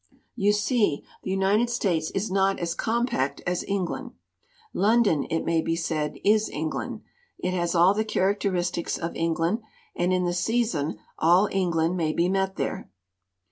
[0.35, 4.13] "You see, the United States is not as compact as England.
[4.73, 7.01] London, it may be said, is England;
[7.37, 9.61] it has all the characteristics of England,
[9.95, 12.89] and in the season all England may be met there."